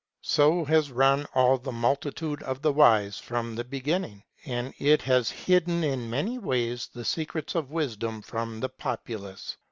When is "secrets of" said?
7.05-7.69